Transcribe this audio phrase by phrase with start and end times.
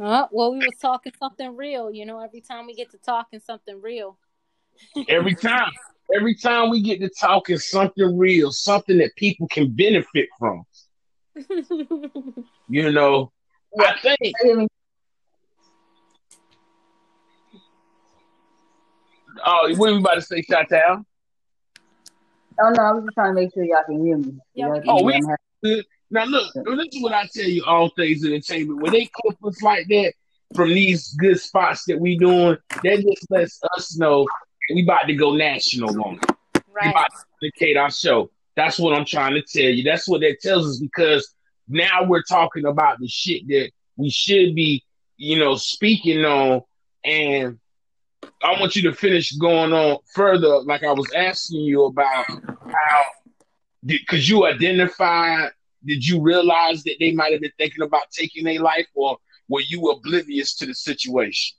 [0.00, 1.90] Uh, well, we was talking something real.
[1.90, 4.16] You know, every time we get to talking something real.
[5.08, 5.70] every time,
[6.16, 10.64] every time we get to talking something real, something that people can benefit from.
[12.68, 13.30] you know,
[13.78, 14.34] I think.
[19.44, 21.04] Oh, what are you about to say, Chantal?
[22.62, 24.38] Oh no, I was just trying to make sure y'all can hear me.
[24.54, 25.22] Yeah, we Oh, we
[25.62, 25.84] good.
[26.10, 27.64] Now look, this is what I tell you.
[27.64, 28.82] All things entertainment.
[28.82, 30.12] When they clip us like that
[30.54, 34.26] from these good spots that we doing, that just lets us know
[34.74, 36.36] we about to go national on it.
[36.54, 36.90] We right.
[36.90, 38.30] about to indicate our show.
[38.56, 39.84] That's what I'm trying to tell you.
[39.84, 41.34] That's what that tells us because
[41.68, 44.84] now we're talking about the shit that we should be,
[45.16, 46.62] you know, speaking on.
[47.04, 47.58] And
[48.42, 53.02] I want you to finish going on further, like I was asking you about how,
[53.84, 55.50] because you identified,
[55.84, 59.62] did you realize that they might have been thinking about taking their life, or were
[59.62, 61.56] you oblivious to the situation?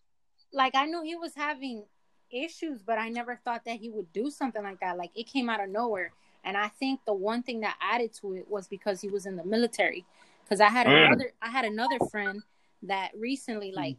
[0.54, 1.84] Like I knew he was having
[2.32, 4.98] issues, but I never thought that he would do something like that.
[4.98, 6.14] Like it came out of nowhere.
[6.44, 9.36] And I think the one thing that added to it was because he was in
[9.36, 10.06] the military.
[10.44, 11.06] Because I had Mm.
[11.06, 12.42] another, I had another friend
[12.84, 13.98] that recently, like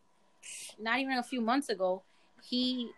[0.78, 2.02] not even a few months ago,
[2.42, 2.90] he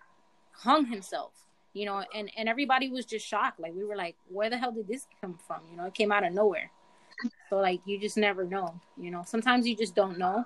[0.52, 1.32] hung himself.
[1.72, 3.58] You know, and and everybody was just shocked.
[3.60, 5.60] Like we were like, where the hell did this come from?
[5.70, 6.70] You know, it came out of nowhere.
[7.50, 8.80] So like you just never know.
[8.96, 10.44] You know, sometimes you just don't know.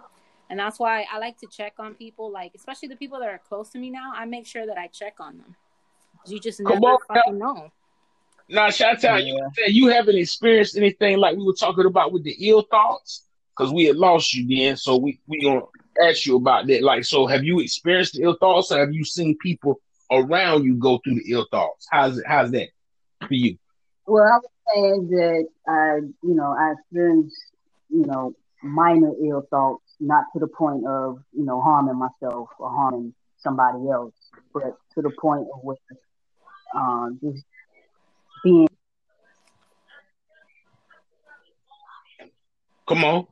[0.51, 3.41] And that's why I like to check on people, like especially the people that are
[3.48, 4.12] close to me now.
[4.15, 5.55] I make sure that I check on them.
[6.27, 7.70] You just Come never on, fucking know.
[8.48, 12.35] Now, Chantal, you said you haven't experienced anything like we were talking about with the
[12.48, 13.25] ill thoughts,
[13.57, 14.77] because we had lost you then.
[14.77, 15.61] So we we gonna
[16.03, 16.83] ask you about that.
[16.83, 20.77] Like, so have you experienced the ill thoughts, or have you seen people around you
[20.77, 21.87] go through the ill thoughts?
[21.91, 22.25] How's it?
[22.27, 22.69] How's that
[23.27, 23.59] for you?
[24.07, 27.36] Well, I was saying that I, you know, I experienced,
[27.91, 32.70] you know, minor ill thoughts, not to the point of, you know, harming myself or
[32.70, 34.14] harming somebody else,
[34.52, 35.77] but to the point of where,
[36.74, 37.45] um, just
[38.45, 38.68] being
[42.89, 43.27] Come on.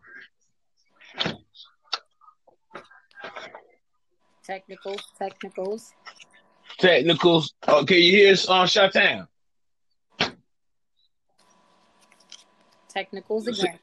[4.44, 5.92] Technicals, technicals.
[6.78, 7.54] Technicals.
[7.66, 9.26] Oh, can you hear us on Chantal?
[13.00, 13.78] Technicals again.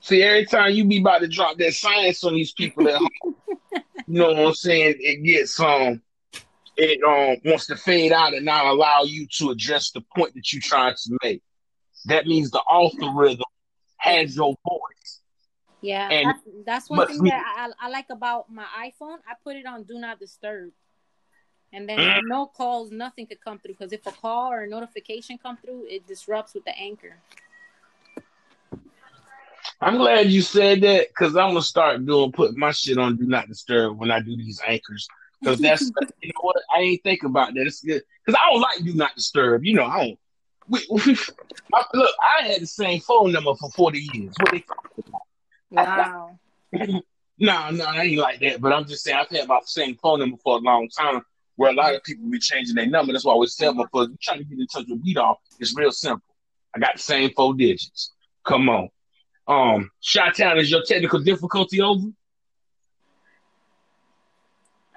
[0.00, 3.08] See, every time you be about to drop that science on these people at home,
[4.06, 4.94] you know what I'm saying?
[5.00, 6.00] It gets um,
[6.76, 10.52] it um wants to fade out and not allow you to address the point that
[10.52, 11.42] you're trying to make.
[12.06, 13.42] That means the algorithm
[13.98, 15.20] has your voice.
[15.82, 19.16] Yeah, And- that's, that's one thing me- that I, I like about my iPhone.
[19.28, 20.70] I put it on Do Not Disturb,
[21.72, 22.20] and then Mm.
[22.26, 23.74] no calls, nothing could come through.
[23.74, 27.16] Because if a call or a notification come through, it disrupts with the anchor.
[29.80, 33.26] I'm glad you said that because I'm gonna start doing put my shit on do
[33.26, 35.08] not disturb when I do these anchors.
[35.40, 35.82] Because that's
[36.22, 37.66] you know what I ain't think about that.
[37.66, 39.64] It's good because I don't like do not disturb.
[39.64, 40.18] You know I don't.
[40.68, 41.16] We, we,
[41.74, 44.34] I, look, I had the same phone number for 40 years.
[44.38, 44.64] What they
[45.70, 46.38] Wow.
[47.42, 48.60] No, no, I ain't like that.
[48.60, 51.22] But I'm just saying, I've had my same phone number for a long time.
[51.56, 53.14] Where a lot of people be changing their number.
[53.14, 55.16] That's why I always tell my folks, you trying to get in touch with Beat
[55.16, 56.34] Off, it's real simple.
[56.76, 58.12] I got the same four digits.
[58.44, 58.90] Come on.
[59.50, 62.06] Um, Shot Town, is your technical difficulty over?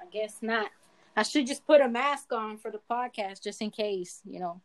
[0.00, 0.70] I guess not.
[1.16, 4.60] I should just put a mask on for the podcast just in case, you know.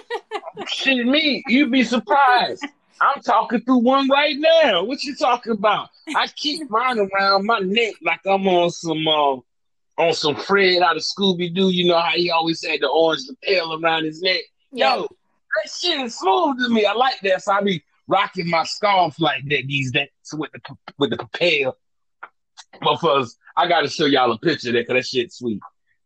[0.66, 2.66] Shit, me, you'd be surprised.
[3.00, 4.84] I'm talking through one right now.
[4.84, 5.88] What you talking about?
[6.14, 9.36] I keep mine around my neck like I'm on some uh,
[9.96, 11.70] on some Fred out of Scooby Doo.
[11.70, 14.42] You know how he always had the orange lapel around his neck.
[14.70, 14.96] Yeah.
[14.96, 16.84] Yo, that shit is smooth to me.
[16.84, 17.42] I like that.
[17.42, 20.60] So I be rocking my scarf like that these days with the
[20.98, 21.76] with the lapel.
[22.80, 25.60] But first, I got to show y'all a picture of that because that shit's sweet.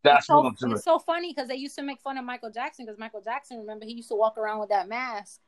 [0.04, 2.50] That's so, what I'm it's so funny because they used to make fun of Michael
[2.50, 5.40] Jackson because Michael Jackson, remember, he used to walk around with that mask.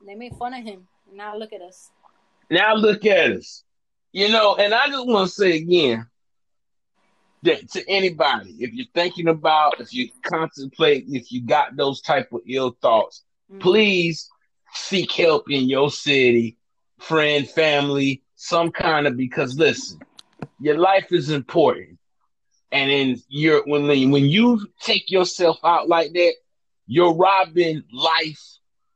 [0.00, 0.86] And they made fun of him.
[1.12, 1.90] Now look at us.
[2.50, 3.64] Now look at us.
[4.12, 6.06] You know, and I just want to say again
[7.42, 12.28] that to anybody, if you're thinking about, if you contemplate, if you got those type
[12.32, 13.60] of ill thoughts, Mhm.
[13.60, 14.28] please
[14.74, 16.56] seek help in your city,
[16.98, 20.00] friend, family, some kind of because listen,
[20.60, 21.98] your life is important.
[22.72, 26.34] And in your when when you take yourself out like that,
[26.86, 28.42] you're robbing life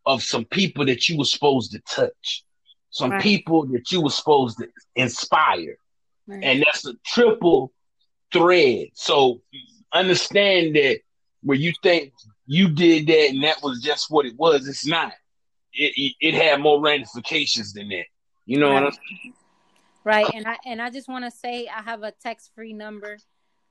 [0.07, 2.45] of some people that you were supposed to touch,
[2.91, 3.23] some Right.
[3.23, 5.77] people that you were supposed to inspire,
[6.27, 6.45] Right.
[6.45, 7.73] and that's a triple
[8.33, 8.89] thread.
[8.95, 9.41] So
[9.93, 11.01] understand that
[11.43, 12.13] where you think
[12.47, 15.13] you did that and that was just what it was, it's not.
[15.75, 18.07] It it, had more ramifications than that.
[18.47, 18.93] You know what I'm
[20.05, 20.25] Right.
[20.27, 23.17] Right, and I and I just want to say I have a text free number.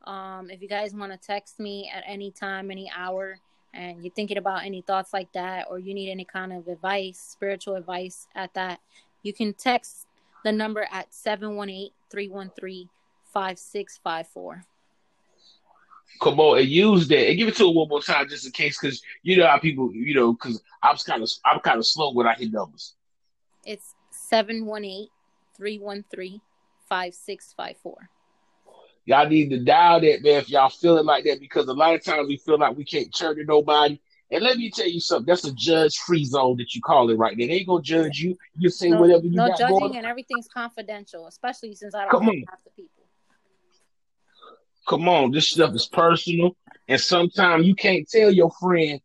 [0.05, 3.37] Um, if you guys want to text me at any time, any hour,
[3.73, 7.19] and you're thinking about any thoughts like that, or you need any kind of advice,
[7.19, 8.79] spiritual advice at that,
[9.21, 10.07] you can text
[10.43, 12.89] the number at 718 313
[13.31, 14.65] 5654.
[16.21, 18.51] Come on and use that and give it to it one more time just in
[18.51, 21.77] case, because you know how people, you know, because I was kind of, I'm kind
[21.79, 22.95] of slow when I hit numbers.
[23.65, 25.07] It's 718
[25.57, 26.41] 313
[26.89, 28.09] 5654.
[29.05, 32.03] Y'all need to dial that, man, if y'all feeling like that, because a lot of
[32.03, 33.99] times we feel like we can't turn to nobody.
[34.31, 37.17] And let me tell you something, that's a judge free zone that you call it
[37.17, 37.47] right there.
[37.47, 38.37] They ain't gonna judge you.
[38.57, 39.97] You say No, whatever you no got judging going.
[39.97, 42.45] and everything's confidential, especially since I don't Come know on.
[42.49, 43.02] half the people.
[44.87, 46.55] Come on, this stuff is personal.
[46.87, 48.99] And sometimes you can't tell your friend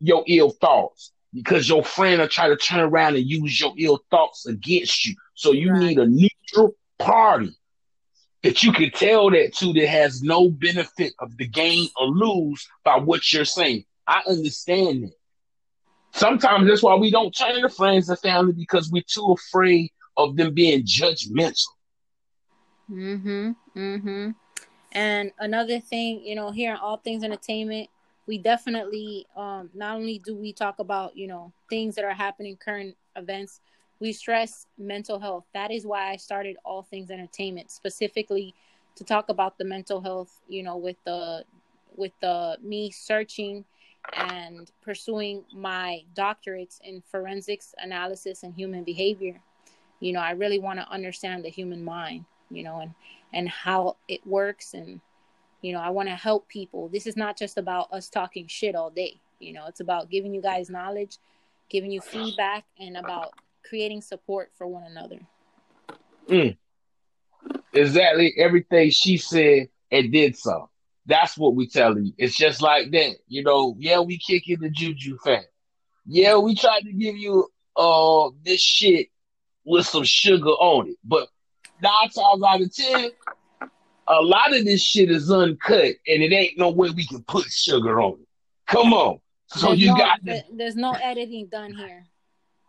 [0.00, 4.00] your ill thoughts because your friend will try to turn around and use your ill
[4.10, 5.14] thoughts against you.
[5.34, 5.80] So you Right.
[5.80, 7.54] need a neutral party
[8.42, 12.66] that you can tell that to that has no benefit of the gain or lose
[12.84, 13.84] by what you're saying.
[14.06, 15.12] I understand that.
[16.12, 20.36] Sometimes that's why we don't turn to friends and family because we're too afraid of
[20.36, 21.66] them being judgmental.
[22.90, 23.50] Mm-hmm.
[23.76, 24.30] Mm-hmm.
[24.96, 27.90] And another thing, you know, here in All Things Entertainment,
[28.26, 32.56] we definitely um not only do we talk about, you know, things that are happening,
[32.56, 33.60] current events,
[34.00, 35.44] we stress mental health.
[35.52, 38.54] That is why I started All Things Entertainment, specifically
[38.96, 41.44] to talk about the mental health, you know, with the
[41.94, 43.66] with the me searching
[44.14, 49.40] and pursuing my doctorates in forensics analysis and human behavior.
[50.00, 52.94] You know, I really want to understand the human mind, you know, and
[53.32, 55.00] and how it works and
[55.62, 58.74] you know i want to help people this is not just about us talking shit
[58.74, 61.18] all day you know it's about giving you guys knowledge
[61.68, 63.32] giving you feedback and about
[63.68, 65.18] creating support for one another
[66.28, 66.56] mm.
[67.72, 70.70] exactly everything she said and did so.
[71.06, 72.12] That's what we telling you.
[72.18, 73.14] It's just like that.
[73.28, 75.44] You know, yeah, we kicking the juju fan.
[76.04, 79.08] Yeah, we tried to give you uh this shit
[79.64, 80.96] with some sugar on it.
[81.04, 81.28] But
[81.82, 83.10] nine times out of ten,
[84.08, 87.44] a lot of this shit is uncut and it ain't no way we can put
[87.50, 88.28] sugar on it.
[88.66, 89.18] Come on.
[89.48, 92.04] So there's you no, got to there's no editing done here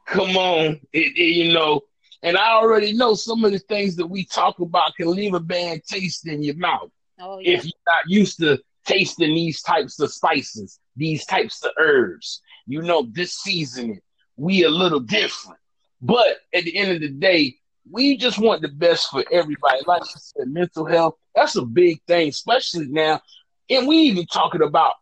[0.06, 1.82] come on, it, it- you know.
[2.24, 5.40] And I already know some of the things that we talk about can leave a
[5.40, 6.90] bad taste in your mouth
[7.20, 11.72] oh yeah if you're not used to tasting these types of spices, these types of
[11.78, 12.42] herbs.
[12.66, 14.00] You know, this seasoning,
[14.36, 15.60] we a little different.
[16.02, 17.58] But at the end of the day,
[17.92, 19.80] we just want the best for everybody.
[19.86, 23.22] Like you said, mental health, that's a big thing, especially now.
[23.70, 24.94] And we even talking about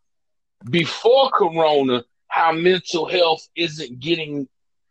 [0.69, 4.47] before Corona, how mental health isn't getting,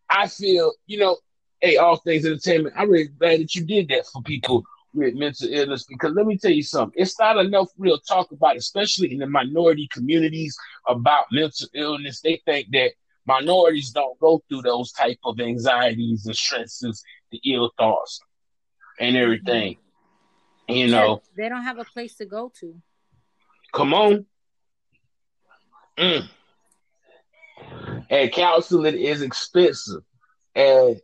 [0.08, 1.18] I feel, you know,
[1.60, 4.64] hey, all things entertainment, I'm really glad that you did that for people
[4.94, 7.00] with mental illness because let me tell you something.
[7.00, 10.56] It's not enough real talk about, especially in the minority communities,
[10.86, 12.20] about mental illness.
[12.20, 12.92] They think that
[13.26, 17.02] minorities don't go through those type of anxieties and stresses,
[17.34, 18.20] the ill thoughts,
[18.98, 19.76] and everything.
[20.68, 22.74] You know, they don't have a place to go to
[23.74, 24.26] come on.
[25.98, 26.28] Mm.
[28.10, 30.02] And counseling is expensive,
[30.54, 31.00] and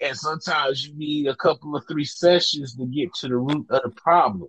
[0.00, 3.82] and sometimes you need a couple of three sessions to get to the root of
[3.82, 4.48] the problem.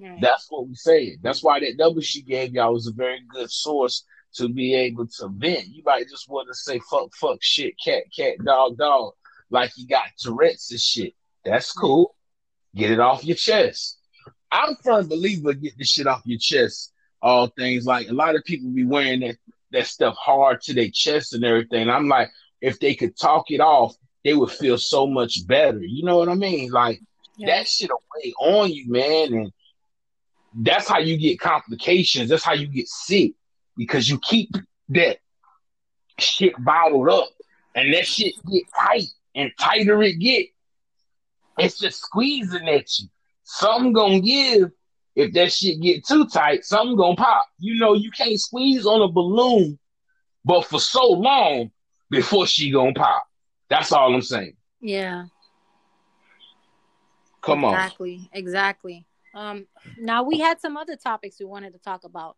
[0.00, 0.18] Right.
[0.20, 1.18] That's what we say.
[1.22, 5.06] That's why that number she gave y'all was a very good source to be able
[5.06, 5.68] to vent.
[5.68, 9.12] You might just want to say fuck, fuck, shit, cat, cat, dog, dog,
[9.50, 11.14] like you got Tourette's and shit.
[11.44, 12.14] That's cool.
[12.74, 13.98] Get it off your chest.
[14.52, 16.92] I'm a firm believer get this shit off your chest.
[17.22, 19.36] All things like a lot of people be wearing that
[19.72, 21.88] that stuff hard to their chest and everything.
[21.88, 22.28] I'm like,
[22.60, 25.80] if they could talk it off, they would feel so much better.
[25.80, 26.70] You know what I mean?
[26.70, 27.00] Like
[27.36, 27.48] Yeah.
[27.58, 29.52] that shit weigh on you, man, and
[30.54, 32.28] that's how you get complications.
[32.30, 33.32] That's how you get sick
[33.76, 34.50] because you keep
[34.90, 35.18] that
[36.18, 37.28] shit bottled up,
[37.74, 40.46] and that shit get tight, and tighter it get,
[41.58, 43.08] it's just squeezing at you.
[43.44, 44.70] Something gonna give
[45.16, 46.64] if that shit get too tight.
[46.64, 47.46] Something gonna pop.
[47.58, 49.78] You know you can't squeeze on a balloon,
[50.44, 51.70] but for so long
[52.10, 53.24] before she gonna pop.
[53.68, 54.56] That's all I'm saying.
[54.80, 55.26] yeah
[57.42, 57.74] Come on.
[57.74, 59.06] Exactly, exactly.
[59.34, 59.66] Um,
[59.98, 62.36] now we had some other topics we wanted to talk about.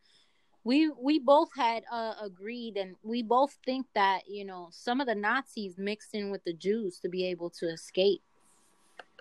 [0.65, 5.07] We we both had uh, agreed, and we both think that you know some of
[5.07, 8.23] the Nazis mixed in with the Jews to be able to escape.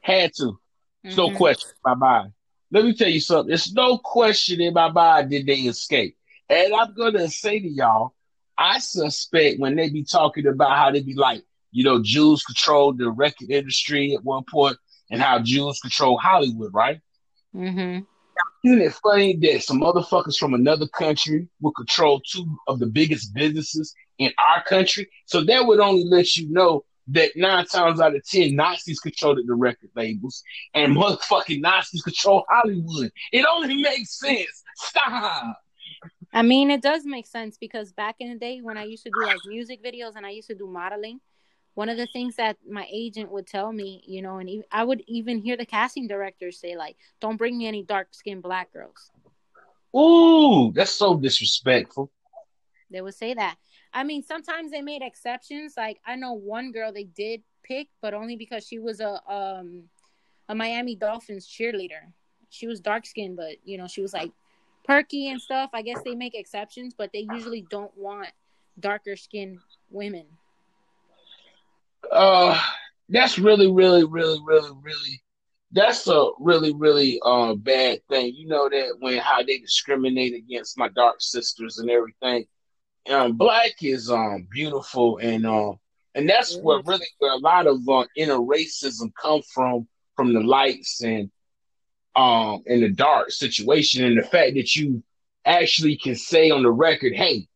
[0.03, 0.60] Had to.
[1.15, 1.36] No Mhm.
[1.36, 2.33] question in my mind.
[2.71, 3.53] Let me tell you something.
[3.53, 6.15] It's no question in my mind did they escape.
[6.50, 8.13] And I'm gonna say to y'all,
[8.57, 12.98] I suspect when they be talking about how they be like, you know, Jews controlled
[13.00, 14.77] the record industry at one point,
[15.10, 17.01] and how Jews control Hollywood, right?
[17.55, 18.03] Mm-hmm.
[18.63, 23.94] It funny that some motherfuckers from another country will control two of the biggest businesses
[24.20, 25.10] in our country?
[25.25, 29.39] So that would only let you know that nine times out of ten, Nazis controlled
[29.46, 30.44] the record labels
[30.75, 33.12] and motherfucking Nazis control Hollywood.
[33.32, 34.63] It only makes sense.
[34.75, 35.58] Stop.
[36.34, 39.10] I mean, it does make sense because back in the day when I used to
[39.10, 41.20] do like music videos and I used to do modeling,
[41.73, 45.03] one of the things that my agent would tell me, you know, and I would
[45.07, 49.11] even hear the casting directors say, like, don't bring me any dark skinned black girls.
[49.95, 52.11] Ooh, that's so disrespectful.
[52.89, 53.55] They would say that.
[53.93, 55.75] I mean, sometimes they made exceptions.
[55.77, 59.83] Like I know one girl they did pick, but only because she was a um
[60.49, 62.11] a Miami Dolphins cheerleader.
[62.49, 64.31] She was dark skinned, but you know, she was like
[64.83, 65.69] perky and stuff.
[65.73, 68.29] I guess they make exceptions, but they usually don't want
[68.79, 69.59] darker skinned
[69.89, 70.25] women.
[72.21, 72.55] Uh,
[73.09, 75.23] that's really, really, really, really, really.
[75.71, 78.35] That's a really, really uh, bad thing.
[78.35, 82.45] You know that when how they discriminate against my dark sisters and everything.
[83.09, 85.79] Um, black is um beautiful and um
[86.13, 90.41] and that's where really where a lot of uh, inner racism come from from the
[90.41, 91.31] lights and
[92.15, 95.01] um in the dark situation and the fact that you
[95.45, 97.47] actually can say on the record, hey,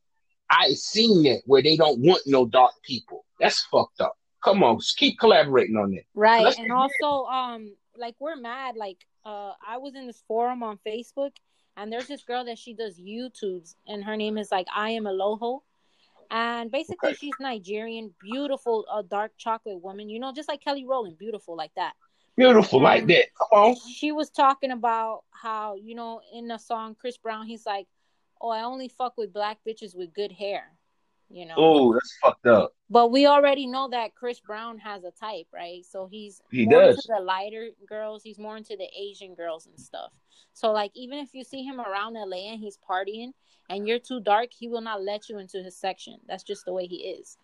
[0.50, 3.25] I seen that where they don't want no dark people.
[3.39, 4.17] That's fucked up.
[4.46, 6.06] Come on, keep collaborating on it.
[6.14, 6.56] Right.
[6.60, 8.75] And also, um, like we're mad.
[8.75, 11.32] Like, uh, I was in this forum on Facebook,
[11.75, 15.06] and there's this girl that she does YouTubes, and her name is like I am
[15.06, 15.62] Aloho,
[16.30, 17.18] and basically okay.
[17.20, 20.10] she's Nigerian, beautiful, a uh, dark chocolate woman.
[20.10, 21.94] You know, just like Kelly Rowland, beautiful like that.
[22.38, 23.25] Beautiful and like that.
[23.36, 23.75] Come on.
[23.96, 27.88] She was talking about how you know in the song Chris Brown, he's like,
[28.40, 30.75] "Oh, I only fuck with black bitches with good hair."
[31.29, 31.55] You know.
[31.58, 32.74] Oh, that's fucked up.
[32.89, 35.84] But we already know that Chris Brown has a type, right?
[35.86, 36.96] So he's he more does.
[36.96, 38.24] into the lighter girls.
[38.24, 40.12] He's more into the Asian girls and stuff.
[40.53, 43.32] So like even if you see him around LA and he's partying
[43.70, 46.17] and you're too dark, he will not let you into his section.
[46.27, 47.38] That's just the way he is.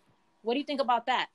[0.44, 1.28] What do you think about that?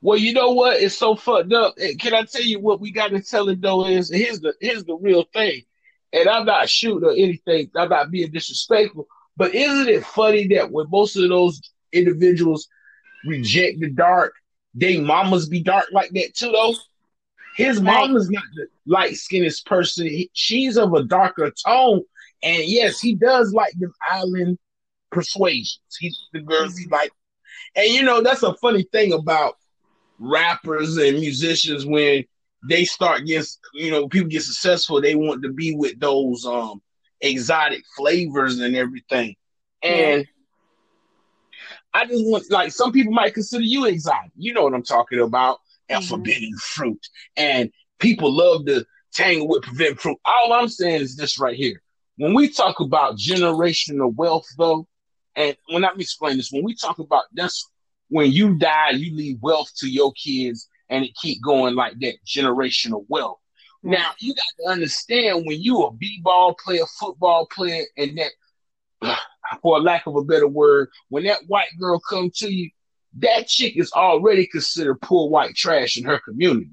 [0.00, 0.80] Well, you know what?
[0.80, 1.76] It's so fucked up.
[2.00, 3.86] Can I tell you what we got to tell it though?
[3.86, 5.62] Is here's the here's the real thing,
[6.12, 7.70] and I'm not shooting or anything.
[7.76, 9.06] I'm not being disrespectful.
[9.36, 11.60] But isn't it funny that when most of those
[11.92, 12.68] individuals
[13.24, 14.34] reject the dark,
[14.74, 16.74] they mamas be dark like that too, though?
[17.56, 17.84] His right.
[17.84, 20.06] mama's not the light skinned person.
[20.06, 22.02] He, she's of a darker tone.
[22.42, 24.58] And yes, he does like them island
[25.10, 25.80] persuasions.
[25.98, 27.12] He's the girls he like.
[27.76, 29.56] And you know, that's a funny thing about
[30.18, 32.24] rappers and musicians when
[32.68, 36.80] they start getting, you know, people get successful, they want to be with those um
[37.22, 39.36] exotic flavors and everything.
[39.82, 40.26] And
[41.94, 44.32] I just want like some people might consider you exotic.
[44.36, 45.58] You know what I'm talking about.
[45.88, 46.14] And mm-hmm.
[46.14, 47.06] forbidden fruit.
[47.36, 50.18] And people love to tangle with forbidden fruit.
[50.24, 51.82] All I'm saying is this right here.
[52.16, 54.86] When we talk about generational wealth, though,
[55.34, 57.68] and when I explain this, when we talk about that's
[58.08, 62.16] when you die, you leave wealth to your kids and it keep going like that
[62.26, 63.38] generational wealth.
[63.82, 69.18] Now you got to understand when you a b-ball player, football player, and that,
[69.62, 72.70] for lack of a better word, when that white girl come to you,
[73.18, 76.70] that chick is already considered poor white trash in her community.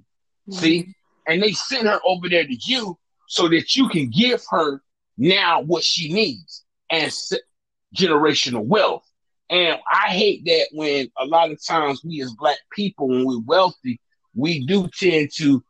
[0.50, 0.60] Mm-hmm.
[0.60, 0.96] See,
[1.28, 2.98] and they send her over there to you
[3.28, 4.82] so that you can give her
[5.18, 7.12] now what she needs and
[7.96, 9.04] generational wealth.
[9.50, 13.42] And I hate that when a lot of times we as black people, when we're
[13.42, 14.00] wealthy,
[14.36, 15.64] we do tend to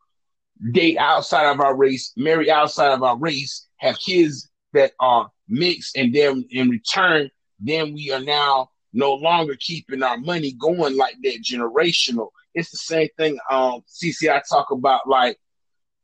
[0.72, 5.96] date outside of our race, marry outside of our race, have kids that are mixed,
[5.96, 11.16] and then in return, then we are now no longer keeping our money going like
[11.22, 12.28] that generational.
[12.54, 13.38] It's the same thing.
[13.50, 15.38] Um, CC, I talk about like,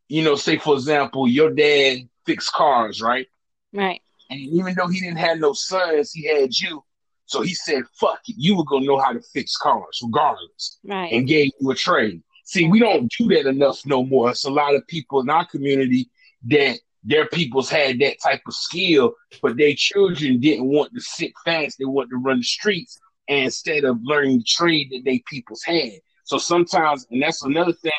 [0.08, 3.26] you know, say for example, your dad fixed cars, right?
[3.72, 4.00] Right.
[4.30, 6.82] And even though he didn't have no sons, he had you.
[7.26, 10.78] So he said, fuck it, you were gonna know how to fix cars regardless.
[10.84, 11.12] Right.
[11.12, 12.22] And gave you a trade.
[12.46, 14.30] See, we don't do that enough no more.
[14.30, 16.08] It's a lot of people in our community
[16.46, 21.32] that their peoples had that type of skill, but their children didn't want to sit
[21.44, 21.76] fast.
[21.76, 25.94] They wanted to run the streets instead of learning the trade that they peoples had.
[26.22, 27.92] So sometimes, and that's another thing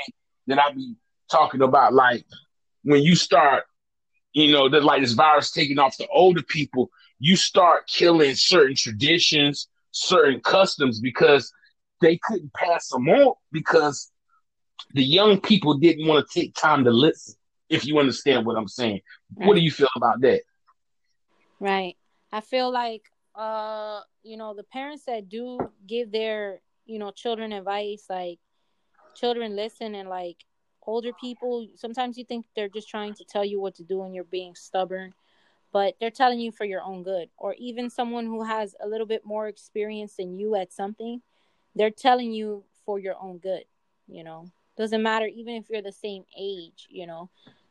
[0.47, 0.95] that I be
[1.29, 2.23] talking about, like
[2.83, 3.65] when you start,
[4.31, 6.89] you know, that like this virus taking off the older people,
[7.19, 11.51] you start killing certain traditions, certain customs because
[11.99, 14.09] they couldn't pass them on because
[14.93, 17.35] the young people didn't want to take time to listen.
[17.69, 19.01] If you understand what I'm saying,
[19.35, 19.47] right.
[19.47, 20.43] what do you feel about that?
[21.59, 21.97] Right.
[22.31, 23.03] I feel like
[23.37, 28.39] uh, you know, the parents that do give their, you know, children advice, like
[29.15, 30.37] children listen and like
[30.81, 34.15] older people, sometimes you think they're just trying to tell you what to do and
[34.15, 35.13] you're being stubborn,
[35.71, 37.29] but they're telling you for your own good.
[37.37, 41.21] Or even someone who has a little bit more experience than you at something,
[41.75, 43.65] they're telling you for your own good,
[44.07, 44.47] you know.
[44.77, 47.29] Doesn't matter even if you're the same age, you know,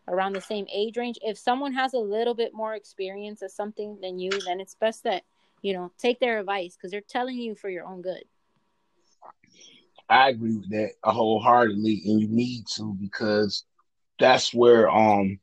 [0.08, 1.18] around the same age range.
[1.22, 5.04] If someone has a little bit more experience of something than you, then it's best
[5.04, 5.22] that,
[5.62, 8.24] you know, take their advice because they're telling you for your own good.
[10.08, 13.64] I agree with that wholeheartedly, and you need to because
[14.18, 15.38] that's where um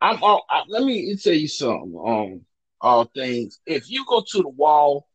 [0.00, 0.22] I'm.
[0.22, 2.00] all, I, let me tell you something.
[2.04, 2.40] Um,
[2.80, 3.60] all things.
[3.66, 5.08] If you go to the wall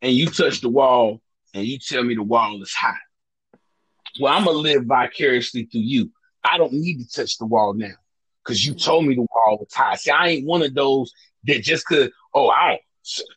[0.00, 1.20] and you touch the wall
[1.54, 2.96] and you tell me the wall is hot,
[4.20, 6.10] well, I'm gonna live vicariously through you.
[6.44, 7.94] I don't need to touch the wall now
[8.44, 10.00] because you told me the wall was hot.
[10.00, 11.12] See, I ain't one of those
[11.44, 12.10] that just could.
[12.34, 12.80] Oh, I don't.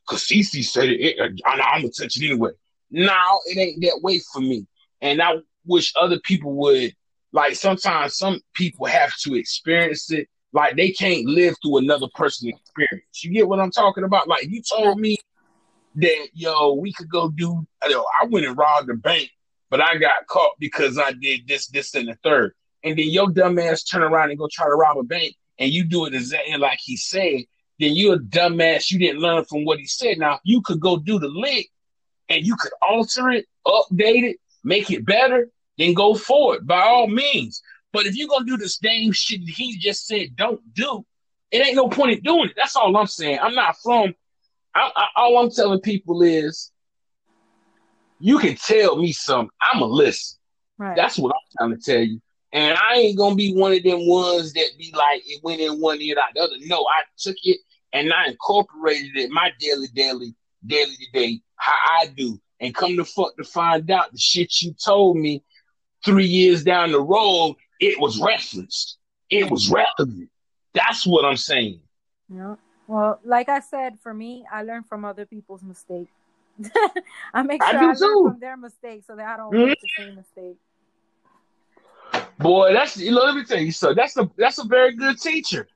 [0.08, 2.52] Cause Cece said it, it uh, I'm gonna touch it anyway.
[2.90, 4.68] No, it ain't that way for me.
[5.02, 5.36] And I
[5.66, 6.94] wish other people would
[7.32, 10.28] like sometimes some people have to experience it.
[10.54, 13.24] Like they can't live through another person's experience.
[13.24, 14.28] You get what I'm talking about?
[14.28, 15.18] Like you told me
[15.96, 19.30] that yo, we could go do I went and robbed the bank,
[19.72, 22.54] but I got caught because I did this, this, and the third.
[22.84, 25.72] And then your dumb ass turn around and go try to rob a bank and
[25.72, 27.44] you do it exactly like he said,
[27.80, 28.92] then you're a dumbass.
[28.92, 30.18] You didn't learn from what he said.
[30.18, 31.70] Now you could go do the lick
[32.28, 37.08] and you could alter it, update it, make it better, then go forward by all
[37.08, 37.62] means.
[37.94, 41.06] But if you're gonna do the same shit that he just said don't do,
[41.50, 42.56] it ain't no point in doing it.
[42.58, 43.40] That's all I'm saying.
[43.42, 44.16] I'm not from.
[44.74, 46.71] I, I, all I'm telling people is,
[48.22, 49.50] you can tell me something.
[49.62, 50.38] I'ma listen.
[50.78, 50.96] Right.
[50.96, 52.22] That's what I'm trying to tell you.
[52.54, 55.80] And I ain't gonna be one of them ones that be like it went in
[55.80, 56.56] one ear out the other.
[56.62, 57.60] No, I took it
[57.94, 60.36] and I incorporated it my daily, daily,
[60.66, 62.40] daily to day how I do.
[62.60, 65.44] And come to fuck to find out the shit you told me
[66.04, 68.98] three years down the road, it was referenced.
[69.30, 70.30] It was relevant.
[70.74, 71.80] That's what I'm saying.
[72.30, 72.56] Yeah.
[72.88, 76.12] Well, like I said, for me, I learned from other people's mistakes.
[77.34, 78.26] I make sure I, I learn too.
[78.30, 79.68] from their mistakes so that I don't mm-hmm.
[79.68, 80.58] make the same mistake.
[82.40, 85.20] Boy, that's you know, let me tell you so that's a that's a very good
[85.20, 85.68] teacher.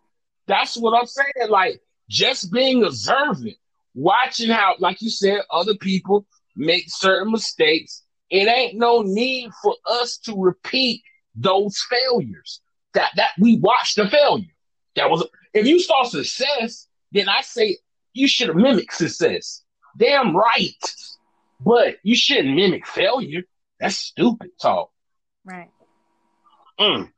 [0.47, 1.49] That's what I'm saying.
[1.49, 3.55] Like just being observant
[3.93, 8.03] watching how, like you said, other people make certain mistakes.
[8.29, 11.03] It ain't no need for us to repeat
[11.35, 12.61] those failures.
[12.93, 14.51] That that we watched the failure.
[14.95, 17.77] That was if you saw success, then I say
[18.13, 19.63] you should have mimicked success.
[19.97, 20.73] Damn right.
[21.59, 23.43] But you shouldn't mimic failure.
[23.79, 24.91] That's stupid talk.
[25.43, 25.69] Right.
[26.79, 27.11] Mm.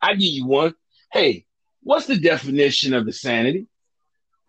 [0.00, 0.74] I give you one.
[1.12, 1.46] Hey,
[1.82, 3.68] what's the definition of insanity?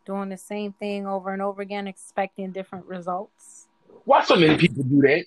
[0.05, 3.67] doing the same thing over and over again, expecting different results.
[4.05, 5.25] Why so many people do that?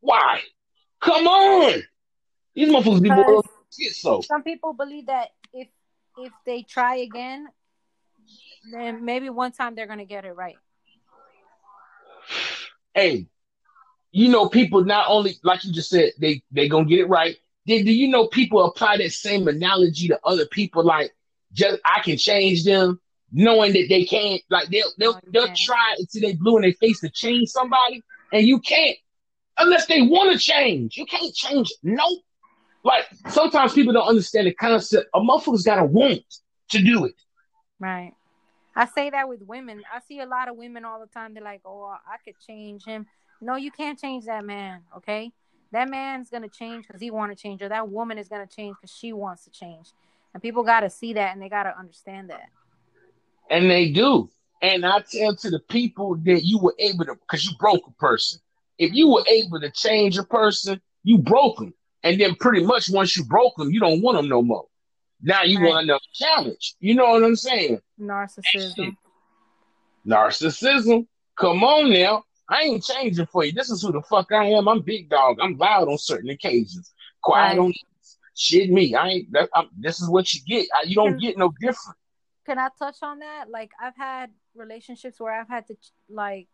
[0.00, 0.40] Why?
[1.00, 1.82] Come on!
[2.54, 4.20] These motherfuckers be more so.
[4.22, 5.68] Some people believe that if
[6.18, 7.46] if they try again,
[8.72, 10.56] then maybe one time they're gonna get it right.
[12.98, 13.28] Hey,
[14.10, 17.36] you know, people not only like you just said, they they gonna get it right.
[17.64, 20.82] Then do you know people apply that same analogy to other people?
[20.82, 21.14] Like,
[21.52, 25.94] just I can change them knowing that they can't like they'll they'll no, they'll try
[25.96, 28.96] until they blue in their face to change somebody, and you can't
[29.58, 30.96] unless they want to change.
[30.96, 31.72] You can't change.
[31.84, 32.18] Nope.
[32.82, 35.08] Like sometimes people don't understand the concept.
[35.14, 36.24] A motherfucker's got to want
[36.70, 37.14] to do it.
[37.78, 38.14] Right.
[38.78, 39.82] I say that with women.
[39.92, 41.34] I see a lot of women all the time.
[41.34, 43.06] They're like, "Oh, I could change him."
[43.40, 44.82] No, you can't change that man.
[44.96, 45.32] Okay,
[45.72, 48.76] that man's gonna change because he want to change, or that woman is gonna change
[48.80, 49.88] because she wants to change.
[50.32, 52.48] And people got to see that, and they got to understand that.
[53.50, 54.30] And they do.
[54.62, 57.92] And I tell to the people that you were able to, because you broke a
[57.92, 58.40] person.
[58.78, 61.74] If you were able to change a person, you broke them.
[62.04, 64.66] And then pretty much once you broke them, you don't want them no more.
[65.22, 65.68] Now you right.
[65.68, 66.74] want another challenge.
[66.78, 67.80] You know what I'm saying?
[68.00, 68.96] Narcissism.
[70.06, 71.06] Narcissism.
[71.36, 72.24] Come on now.
[72.48, 73.52] I ain't changing for you.
[73.52, 74.68] This is who the fuck I am.
[74.68, 75.38] I'm big dog.
[75.40, 76.92] I'm loud on certain occasions.
[77.22, 77.58] Quiet right.
[77.58, 77.72] on
[78.34, 78.94] shit me.
[78.94, 79.32] I ain't.
[79.32, 80.66] That, this is what you get.
[80.74, 81.96] I, you don't get no different
[82.48, 83.50] can I touch on that?
[83.50, 85.76] Like I've had relationships where I've had to
[86.08, 86.48] like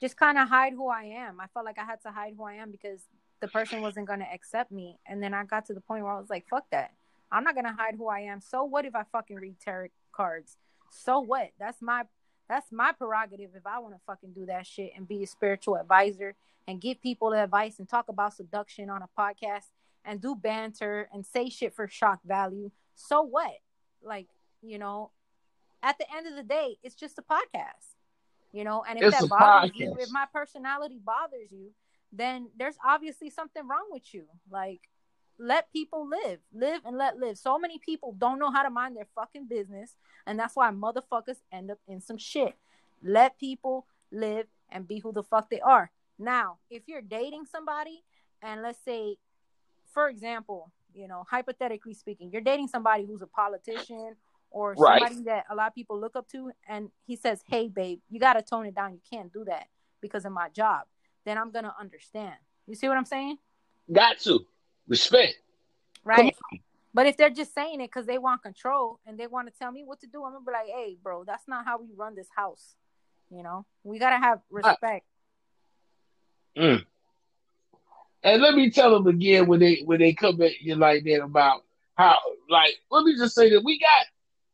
[0.00, 1.38] just kind of hide who I am.
[1.38, 3.00] I felt like I had to hide who I am because
[3.40, 4.98] the person wasn't going to accept me.
[5.06, 6.92] And then I got to the point where I was like, fuck that.
[7.30, 8.40] I'm not going to hide who I am.
[8.40, 10.56] So what if I fucking read tarot cards?
[10.90, 11.50] So what?
[11.58, 12.04] That's my
[12.48, 15.76] that's my prerogative if I want to fucking do that shit and be a spiritual
[15.76, 16.36] advisor
[16.68, 19.66] and give people advice and talk about seduction on a podcast
[20.04, 22.70] and do banter and say shit for shock value.
[22.94, 23.52] So what?
[24.02, 24.28] Like
[24.62, 25.10] you know,
[25.82, 27.94] at the end of the day, it's just a podcast,
[28.52, 28.84] you know.
[28.88, 29.76] And if it's that bothers podcast.
[29.78, 31.72] you, if my personality bothers you,
[32.12, 34.24] then there's obviously something wrong with you.
[34.50, 34.88] Like,
[35.38, 37.38] let people live, live and let live.
[37.38, 39.96] So many people don't know how to mind their fucking business,
[40.26, 42.56] and that's why motherfuckers end up in some shit.
[43.02, 45.90] Let people live and be who the fuck they are.
[46.18, 48.02] Now, if you're dating somebody,
[48.42, 49.18] and let's say,
[49.92, 54.16] for example, you know, hypothetically speaking, you're dating somebody who's a politician
[54.50, 55.02] or Right.
[55.02, 58.18] somebody that a lot of people look up to, and he says, "Hey, babe, you
[58.18, 58.94] got to tone it down.
[58.94, 59.68] You can't do that
[60.00, 60.86] because of my job."
[61.24, 62.36] Then I'm gonna understand.
[62.66, 63.38] You see what I'm saying?
[63.92, 64.46] Got to
[64.88, 65.36] respect.
[66.04, 66.34] Right.
[66.94, 69.70] But if they're just saying it because they want control and they want to tell
[69.70, 72.14] me what to do, I'm gonna be like, "Hey, bro, that's not how we run
[72.14, 72.74] this house."
[73.30, 75.04] You know, we gotta have respect.
[76.56, 76.86] Mm.
[78.22, 81.22] And let me tell them again when they when they come at you like that
[81.22, 81.64] about
[81.96, 82.18] how
[82.48, 84.06] like let me just say that we got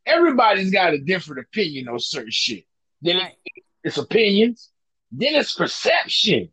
[0.04, 2.64] everybody's got a different opinion on certain shit.
[3.02, 3.36] Then Right.
[3.44, 4.70] it, it's opinions,
[5.10, 6.50] then it's perception,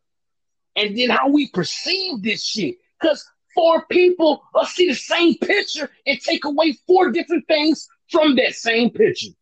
[0.75, 2.77] and then how we perceive this shit.
[3.01, 3.25] Because
[3.59, 8.53] four people will see the same picture and take away four different things from that
[8.55, 9.33] same picture.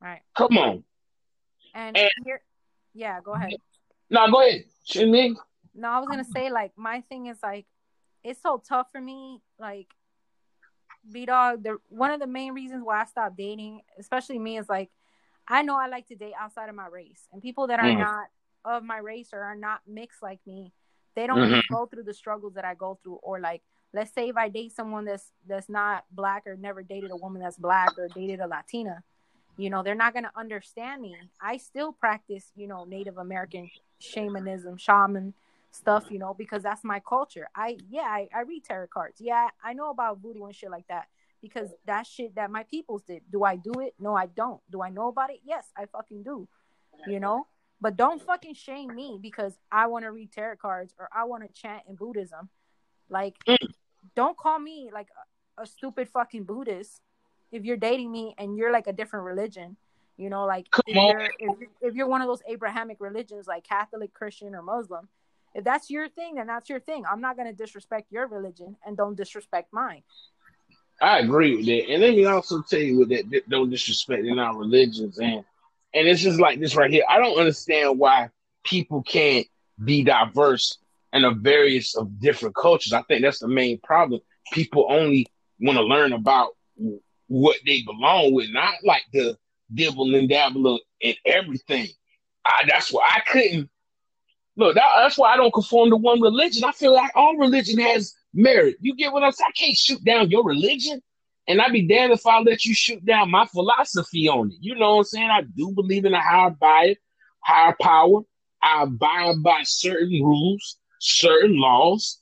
[0.00, 0.22] Right.
[0.36, 0.84] Come on,
[1.74, 2.40] And, And- here,
[2.94, 3.54] yeah, go ahead.
[4.10, 4.64] now go ahead,
[4.96, 5.36] Ming.
[5.74, 7.66] No, I was gonna say like my thing is like
[8.22, 9.42] it's so tough for me.
[9.58, 9.88] Like,
[11.12, 11.62] B dog.
[11.64, 14.90] The one of the main reasons why I stopped dating, especially me, is like
[15.48, 17.98] I know I like to date outside of my race, and people that are Mhm.
[17.98, 18.26] not
[18.64, 20.72] of my race or are not mixed like me,
[21.14, 21.62] they don't Mhm.
[21.70, 23.16] go through the struggles that I go through.
[23.16, 27.10] Or like, let's say if I date someone that's that's not black or never dated
[27.10, 29.02] a woman that's black or dated a Latina,
[29.56, 31.16] you know, they're not gonna understand me.
[31.40, 35.34] I still practice, you know, Native American shamanism, shaman
[35.70, 37.48] stuff, you know, because that's my culture.
[37.54, 39.20] I yeah, I, I read tarot cards.
[39.20, 41.08] Yeah, I know about voodoo and shit like that
[41.40, 43.22] because that shit that my peoples did.
[43.30, 43.94] Do I do it?
[43.98, 44.60] No, I don't.
[44.70, 45.40] Do I know about it?
[45.44, 46.48] Yes, I fucking do.
[47.06, 47.46] You know?
[47.84, 51.42] But don't fucking shame me because I want to read tarot cards or I want
[51.42, 52.48] to chant in Buddhism.
[53.10, 53.58] Like mm.
[54.16, 55.08] don't call me like
[55.58, 57.02] a, a stupid fucking Buddhist
[57.52, 59.76] if you're dating me and you're like a different religion.
[60.16, 64.14] You know, like if you're if, if you're one of those Abrahamic religions like Catholic,
[64.14, 65.06] Christian, or Muslim,
[65.54, 67.04] if that's your thing, then that's your thing.
[67.04, 70.04] I'm not gonna disrespect your religion and don't disrespect mine.
[71.02, 71.92] I agree with that.
[71.92, 75.44] And let me also tell you with that, that don't disrespect in our religions and
[75.94, 77.04] and it's just like this right here.
[77.08, 78.30] I don't understand why
[78.64, 79.46] people can't
[79.82, 80.78] be diverse
[81.12, 82.92] and of various of different cultures.
[82.92, 84.20] I think that's the main problem.
[84.52, 85.26] People only
[85.60, 86.50] want to learn about
[87.28, 89.38] what they belong with, not like the
[89.72, 91.88] dibble and dabble in everything.
[92.44, 93.70] I, that's why I couldn't
[94.56, 94.74] look.
[94.74, 96.64] That, that's why I don't conform to one religion.
[96.64, 98.76] I feel like all religion has merit.
[98.80, 99.48] You get what I'm saying?
[99.48, 101.00] I can't shoot down your religion,
[101.46, 104.56] and I'd be damned if I let you shoot down my philosophy on it.
[104.60, 105.30] You know what I'm saying?
[105.30, 106.96] I do believe in a higher bias,
[107.40, 108.20] higher power.
[108.62, 112.20] I abide by certain rules, certain laws.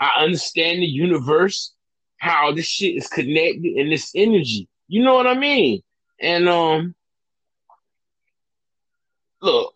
[0.00, 1.72] I understand the universe,
[2.18, 4.68] how this shit is connected, and this energy.
[4.88, 5.82] You know what I mean?
[6.20, 6.94] And um,
[9.40, 9.74] look,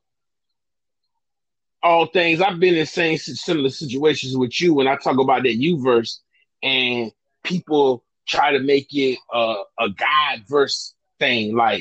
[1.83, 5.55] all things I've been in same similar situations with you when I talk about that
[5.55, 6.21] U verse,
[6.63, 7.13] and
[7.45, 11.57] people try to make it a, a God verse thing.
[11.57, 11.79] Like